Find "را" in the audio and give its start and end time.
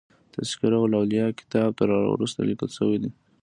1.91-1.97